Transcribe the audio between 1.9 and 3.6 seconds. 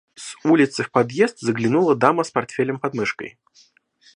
дама с портфелем подмышкой.